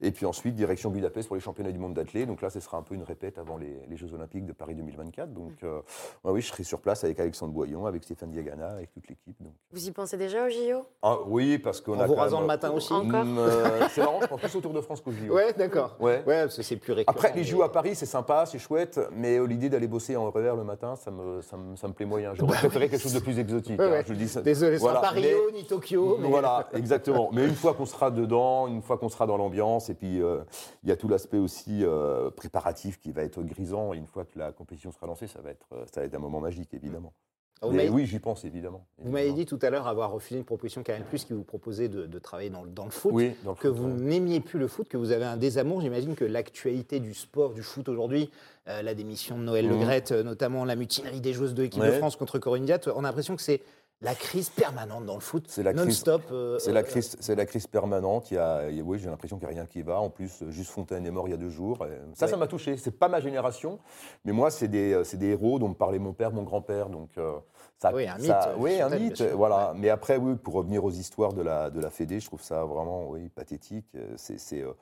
[0.00, 2.26] Et puis ensuite, direction Budapest pour les championnats du monde d'athlètes.
[2.26, 4.74] Donc là, ce sera un peu une répète avant les, les Jeux Olympiques de Paris
[4.74, 5.32] 2024.
[5.32, 5.80] Donc euh,
[6.24, 9.36] ouais, oui, je serai sur place avec Alexandre Boyon, avec Stéphane Diagana, avec toute l'équipe.
[9.40, 9.52] donc.
[9.72, 12.46] Vous y pensez déjà au JO Ah, oui, parce qu'on En a vous rasant le
[12.46, 13.24] matin aussi Encore?
[13.24, 15.34] Mm, euh, C'est marrant, je pense plus au Tour de France qu'au JO.
[15.34, 15.96] Ouais, d'accord.
[16.00, 16.22] Ouais.
[16.26, 17.14] Ouais, parce que c'est plus récurrent.
[17.16, 20.30] Après, les JO à Paris, c'est sympa, c'est chouette, mais euh, l'idée d'aller bosser en
[20.30, 22.34] revers le matin, ça me, ça me, ça me plaît moyen.
[22.34, 23.78] J'aurais préféré quelque chose de plus exotique.
[23.78, 24.04] Ouais, hein, ouais.
[24.06, 26.18] je le dis Désolé, ce Voilà, sera pas mais- Rio ni Tokyo.
[26.20, 26.28] Mais...
[26.28, 27.30] Voilà, exactement.
[27.32, 30.40] Mais une fois qu'on sera dedans, une fois qu'on sera dans l'ambiance, et puis euh,
[30.82, 33.94] il y a tout l'aspect aussi euh, préparatif qui va être grisant.
[33.94, 36.14] Et une fois que la compétition sera lancée, ça va être, euh, ça va être
[36.14, 37.12] un moment magique, évidemment.
[37.60, 38.86] Vous Mais oui, j'y pense, évidemment.
[38.98, 41.88] Vous m'avez dit tout à l'heure avoir refusé une proposition Canal Plus qui vous proposait
[41.88, 43.10] de, de travailler dans, le- dans le foot.
[43.12, 44.00] oui, dans le que foot, vous ouais.
[44.00, 45.80] n'aimiez plus le foot, que vous avez un désamour.
[45.80, 48.30] J'imagine que l'actualité du sport, du foot aujourd'hui,
[48.68, 49.72] euh, la démission de Noël Mhm.
[49.72, 51.90] Le Graët, euh, notamment la mutinerie des joueuses de l'équipe de.
[51.90, 53.60] France contre Corinne Diat, on a l'impression que c'est
[54.00, 56.22] la crise permanente dans le foot, C'est la crise- non-stop.
[56.30, 58.30] euh, C'est la euh, crise, c'est la crise permanente.
[58.30, 60.00] Il y a, il y a- oui, j'ai l'impression qu'il n'y a rien qui va.
[60.00, 61.84] En plus, euh, Juste Fontaine est mort il y a deux jours.
[61.84, 62.30] Et Ça, Ouais.
[62.30, 62.76] ça m'a touché.
[62.76, 63.80] C'est pas ma génération,
[64.24, 66.90] mais moi, c'est des, euh, c'est des héros dont me parlait mon père, mon grand-père.
[66.90, 67.38] Donc, euh,
[67.78, 69.20] ça, Oui, un mythe, euh, oui, un mythe.
[69.22, 69.72] Voilà.
[69.76, 72.64] Mais après, oui, pour revenir aux histoires de la, de la Fédé, je trouve ça
[72.64, 73.86] vraiment, oui, pathétique.
[73.96, 74.72] Euh, C'est, c'est, euh,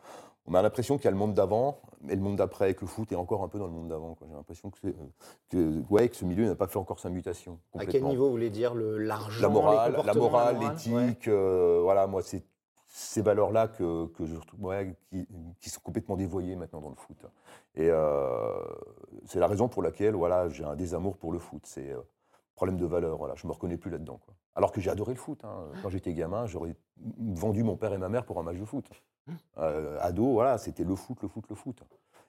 [0.47, 2.83] on a l'impression qu'il y a le monde d'avant et le monde d'après, et que
[2.83, 4.17] le foot est encore un peu dans le monde d'avant.
[4.27, 4.95] J'ai l'impression que, c'est-
[5.49, 7.59] que, ouais, que ce milieu n'a pas fait encore sa mutation.
[7.79, 10.93] À quel niveau vous voulez dire l'argent, La morale, la morale, l'éthique,
[11.27, 11.33] Ouais.
[11.33, 12.45] euh, voilà, moi, c'est
[12.89, 15.27] ces valeurs-là que, que je retrouve, ouais, qui,
[15.61, 17.19] qui sont complètement dévoyées maintenant dans le foot.
[17.75, 18.55] Et euh,
[19.27, 21.63] c'est la raison pour laquelle, voilà, j'ai un désamour pour le foot.
[21.67, 22.01] C'est euh,
[22.55, 24.21] problème de valeur, voilà, je me reconnais plus là-dedans.
[24.55, 25.45] Alors que j'ai adoré le foot.
[25.45, 25.67] hein.
[25.83, 26.75] Quand j'étais gamin, j'aurais
[27.19, 28.89] vendu mon père et ma mère pour un match de foot.
[29.59, 31.79] Euh, ado, voilà, c'était le foot, le foot, le foot.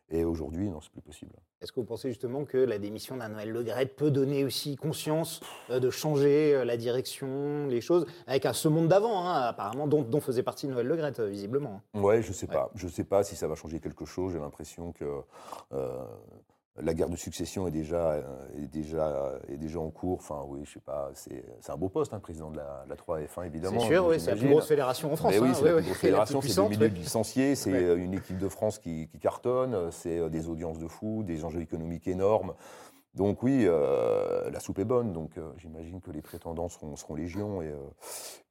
[0.10, 1.34] Et aujourd'hui, non, c'est plus possible.
[1.60, 4.78] Est-ce que vous pensez justement que la démission d'un Noël Le Graët peut donner aussi
[4.78, 9.42] conscience euh, de changer euh, la direction, les choses, avec un ce monde d'avant, hein,
[9.42, 11.82] apparemment, dont, dont faisait partie Noël Le Graët, euh, visiblement.
[11.94, 12.54] Ouais, je sais Ouais.
[12.54, 12.72] pas.
[12.76, 14.32] Je sais pas si ça va changer quelque chose.
[14.32, 15.04] J'ai l'impression que
[15.74, 16.06] euh,
[16.82, 18.22] la guerre de succession est déjà, euh,
[18.58, 20.20] est déjà, est déjà en cours.
[20.20, 21.12] Enfin, oui, je sais pas.
[21.14, 23.80] C'est un beau poste, hein, président de la, la 3F1, évidemment.
[23.80, 25.34] C'est sûr, oui, c'est la plus grosse fédération en France.
[25.34, 27.98] Mais oui, hein, c'est la grosse plus fédération, c'est des milliers de licenciés, c'est euh,
[27.98, 31.62] une équipe de France qui, qui cartonne, c'est euh, des audiences de fou, des enjeux
[31.62, 32.54] économiques énormes.
[33.18, 37.16] Donc oui, euh, la soupe est bonne, donc euh, j'imagine que les prétendants seront, seront
[37.16, 37.64] légion.
[37.64, 37.78] Et, euh,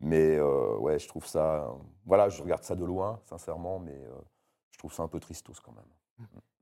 [0.01, 1.73] mais ouais, je trouve ça...
[2.05, 3.97] voilà, je regarde ça de loin, sincèrement, mais
[4.73, 5.87] je trouve ça un peu tristos quand même.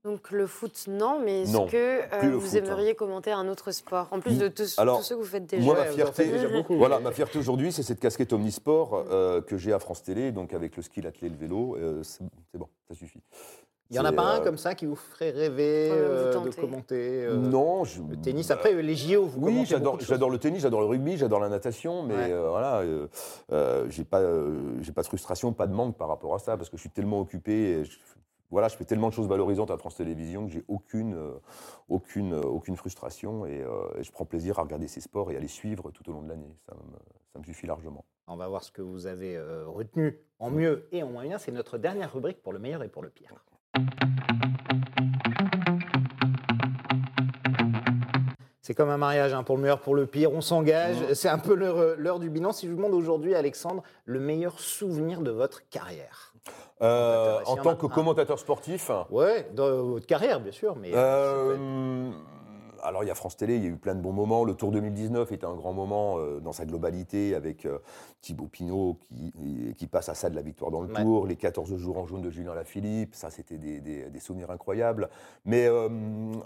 [0.03, 2.57] Donc le foot, non, mais est-ce Non, que euh, vous foot, hein.
[2.63, 5.47] aimeriez commenter un autre sport En plus de tous, Alors, tous ceux que vous faites
[5.47, 5.63] déjà?
[5.65, 9.57] moi, ma fierté, déjà beaucoup, Voilà, ma fierté aujourd'hui, c'est cette casquette omnisport euh, que
[9.57, 11.75] j'ai à France Télé, donc avec le ski, l'athlète, le vélo.
[11.77, 13.19] euh, c'est c'est bon, ça suffit.
[13.89, 16.49] Il n'y en a pas un comme ça qui vous ferait rêver vous euh, de
[16.55, 18.51] commenter euh, Non, je, le tennis?
[18.51, 22.13] Après, les JO, vous Oui, j'adore, le tennis, j'adore le rugby, j'adore la natation, mais
[22.15, 22.31] Ouais.
[22.31, 23.07] euh, voilà, euh,
[23.51, 26.57] euh, j'ai pas, euh, j'ai pas de frustration, pas de manque par rapport à ça,
[26.57, 27.97] parce que je suis tellement occupé, et je,
[28.55, 31.33] voilà, je fais tellement de choses valorisantes à France Télévisions que j'ai aucune, euh,
[31.89, 35.35] aucune, euh, aucune frustration, et, euh, et je prends plaisir à regarder ces sports et
[35.35, 36.55] à les suivre tout au long de l'année.
[36.65, 36.93] Ça me,
[37.33, 38.05] ça me suffit largement.
[38.27, 41.37] On va voir ce que vous avez retenu en mieux et en moins bien.
[41.37, 43.33] C'est notre dernière rubrique pour le meilleur et pour le pire.
[48.61, 50.95] C'est comme un mariage, hein, pour le meilleur, pour le pire, on s'engage.
[51.13, 52.53] C'est un peu l'heure du bilan.
[52.53, 56.34] Si je vous demande aujourd'hui, Alexandre, le meilleur souvenir de votre carrière
[56.81, 60.91] Euh, en tant que commentateur sportif, Ouais, dans votre carrière, bien sûr, mais.
[60.93, 62.11] euh,
[62.85, 64.43] alors il y a France Télé, il y a eu plein de bons moments.
[64.43, 67.79] Le Tour 2019 était un grand moment euh, dans sa globalité avec euh,
[68.21, 69.33] Thibaut Pinot qui,
[69.77, 71.01] qui passe à ça de la victoire dans le Ouais.
[71.01, 74.51] Tour, les 14 jours en jaune de Julien Lafilippe, ça c'était des, des- des souvenirs
[74.51, 75.09] incroyables.
[75.45, 75.89] Mais euh,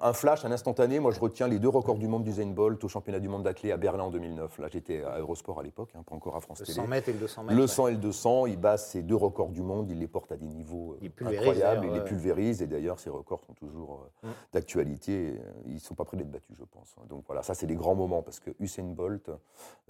[0.02, 2.88] un flash, un instantané, moi je retiens les deux records du monde d'Usain Bolt au
[2.88, 4.60] championnat du monde d'athlée à Berlin en 2009.
[4.60, 6.76] Là j'étais à Eurosport à l'époque, hein, pas encore à France le Télé.
[6.78, 7.56] 100 mètres et le 200 mètres.
[7.56, 7.68] Le ouais.
[7.68, 10.38] 100 et le 200, il bat ces deux records du monde, il les porte à
[10.38, 14.28] des niveaux euh, incroyables, il les pulvérise, et d'ailleurs ces records sont toujours Mm.
[14.54, 16.96] d'actualité, ils ne sont pas prêts d'être battus, je pense.
[17.10, 19.36] Donc voilà, ça c'est des grands moments, parce que Usain Bolt, euh,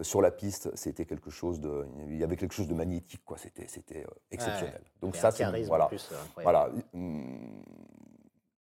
[0.04, 1.86] sur la piste, c'était quelque chose de...
[2.08, 4.82] Il y avait quelque chose de magnétique, quoi, c'était c'était, euh, exceptionnel.
[5.02, 5.44] Donc ça c'est...
[5.68, 6.70] Voilà, plus, euh, voilà.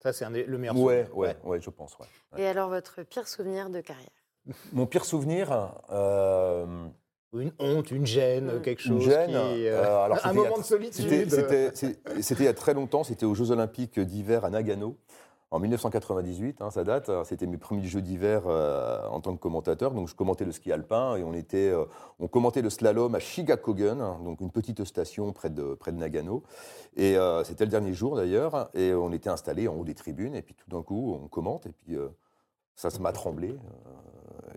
[0.03, 1.17] Ça, c'est un des- le meilleur Ouais, souvenir.
[1.17, 2.07] ouais, ouais, je pense, ouais.
[2.33, 2.43] Ouais.
[2.43, 4.11] Et alors votre pire souvenir de carrière?
[4.73, 5.73] Mon pire souvenir...
[5.91, 6.87] euh,
[7.33, 8.63] Ou Une honte, une gêne, Mm.
[8.63, 9.05] quelque Une chose.
[9.05, 9.35] gêne, qui,
[9.67, 11.29] euh, euh, alors un moment de solitude.
[11.31, 14.97] c'était il y a très longtemps, c'était aux Jeux Olympiques d'hiver à Nagano.
[15.57, 19.93] En 1998, hein, ça date, c'était mes premiers Jeux d'hiver euh, en tant que commentateur.
[19.93, 21.87] Donc je commentais le ski alpin et on, était, euh,
[22.19, 25.97] on commentait le slalom à Shigakogen, hein, donc une petite station près de, près de
[25.97, 26.43] Nagano.
[26.95, 30.35] Et euh, c'était le dernier jour d'ailleurs, et on était installés en haut des tribunes.
[30.35, 31.97] Et puis tout d'un coup, on commente, et puis
[32.75, 33.57] ça se m'a tremblé.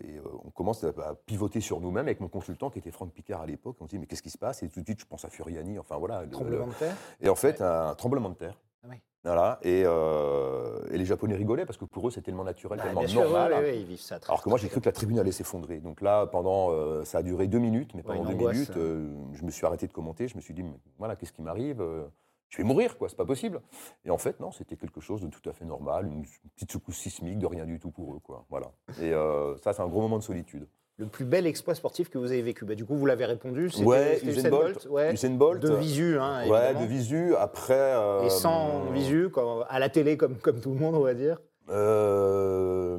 [0.04, 3.46] et on commence à, pivoter sur nous-mêmes avec mon consultant qui était Franck Picard à
[3.46, 3.78] l'époque.
[3.80, 4.64] On se dit mais qu'est-ce qui se passe?
[4.64, 5.80] Et tout de suite, je pense à Furiani.
[5.80, 6.24] Enfin voilà.
[6.24, 6.98] le- Tremblement de terre?
[7.22, 8.60] et en fait, un tremblement de terre.
[8.84, 8.98] Ah oui.
[9.24, 9.60] Voilà.
[9.64, 13.06] Et, euh, et les Japonais rigolaient parce que pour eux, c'est tellement naturel, Bah, tellement
[13.08, 13.52] sûr, normal.
[13.52, 15.20] ouais, ouais, ouais, ils vivent ça très, Alors que moi, j'ai cru que la tribune
[15.20, 15.80] allait s'effondrer.
[15.82, 19.44] Donc là, pendant, euh, ça a duré deux minutes, mais pendant deux minutes, euh, je
[19.44, 20.28] me suis arrêté de commenter.
[20.28, 21.84] Je me suis dit, mais voilà, qu'est-ce qui m'arrive
[22.48, 23.10] Je vais mourir, quoi.
[23.10, 23.62] C'est pas possible.
[24.06, 26.98] Et en fait, non, c'était quelque chose de tout à fait normal, une petite secousse
[26.98, 28.46] sismique, de rien du tout pour eux, quoi.
[28.50, 28.72] Voilà.
[29.02, 29.12] Et
[29.62, 30.66] ça, c'est un gros moment de solitude.
[31.00, 33.70] Le plus bel exploit sportif que vous avez vécu bah, Du coup, vous l'avez répondu.
[33.70, 34.86] c'était- Ouais, Usain Bolt.
[34.90, 35.14] ouais.
[35.14, 35.62] Usain Bolt.
[35.62, 37.36] De visu, hein, Ouais, de visu.
[37.38, 37.74] Après.
[37.74, 41.14] euh, Et sans visu, quand- à la télé, comme, comme tout le monde, on va
[41.14, 41.38] dire.
[41.70, 42.98] Euh,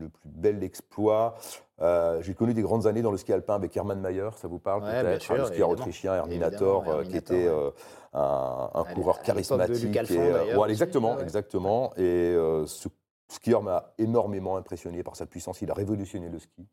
[0.00, 1.34] le plus bel exploit.
[1.82, 4.58] euh, J'ai connu des grandes années dans le ski alpin avec Hermann Mayer, ça vous
[4.58, 7.72] parle Ouais, peut-être sûr, Le skieur autrichien, Herminator, qui était un,
[8.14, 9.82] un À l- coureur à l'époque de charismatique.
[9.84, 11.22] Luc Alphand, et, exactement, Ouais, ouais.
[11.24, 11.92] exactement.
[11.96, 12.36] Et
[12.66, 12.88] ce
[13.28, 15.60] skieur m'a énormément impressionné par sa puissance.
[15.62, 16.66] Il a révolutionné le ski.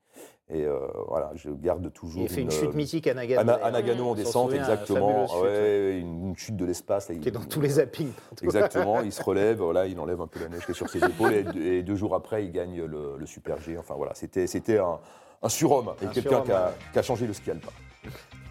[0.50, 2.22] Et euh, voilà, je garde toujours.
[2.24, 3.44] Il fait une euh, chute mythique à Nagano.
[3.46, 3.66] D'ailleurs.
[3.66, 5.28] à Nagano en descente, exactement.
[5.28, 7.06] fabuleuse chute, Ouais, une, une chute de l'espace.
[7.08, 8.12] Qui est il- dans tous les zappings.
[8.42, 11.00] Exactement, il se relève, voilà, il enlève un peu la neige qui est sur ses
[11.04, 13.78] épaules et, deux- et deux jours après, il gagne le, le Super G.
[13.78, 15.00] Enfin voilà, c'était c'était un,
[15.42, 16.54] un surhomme et Un quelqu'un ouais.
[16.92, 17.72] qui a changé le ski alpin.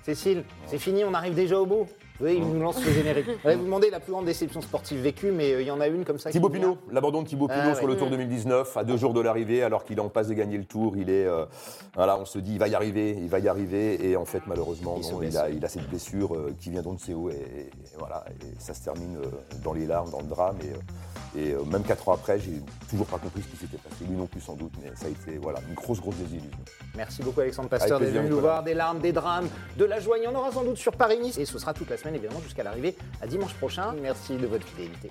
[0.02, 1.86] Cécile, c'est fini, on arrive déjà au bout.
[2.20, 3.26] Oui, il nous lance le générique.
[3.44, 6.04] Vous demander la plus grande déception sportive vécue, mais euh, il y en a une
[6.04, 6.30] comme ça.
[6.30, 7.78] Thibaut Pinot, l'abandon de Thibaut Ah, Pinot ouais.
[7.78, 10.35] sur le Tour 2019, à deux jours de l'arrivée, alors qu'il est en passe de
[10.35, 11.46] gagner le Tour, il est, euh,
[11.94, 14.42] voilà, on se dit, il va y arriver, il va y arriver, et en fait,
[14.46, 17.30] malheureusement, Il non, a, il a cette blessure euh, qui vient d'on ne sait où,
[17.30, 19.26] et, et voilà, et ça se termine euh,
[19.64, 23.18] dans les larmes, dans le drame, et, et même quatre ans après, j'ai toujours pas
[23.18, 25.61] compris ce qui s'était passé, lui non plus sans doute, mais ça a été, voilà,
[25.68, 26.50] une grosse, grosse désillusion.
[26.96, 28.62] Merci beaucoup Alexandre Pasteur d'être venu nous voir.
[28.62, 30.18] Des larmes, des drames, de la joie.
[30.18, 31.38] Il y en aura sans doute sur Paris-Nice.
[31.38, 33.94] Et ce sera toute la semaine évidemment jusqu'à l'arrivée à dimanche prochain.
[34.00, 35.10] Merci de votre fidélité.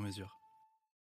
[0.00, 0.39] sur mesure.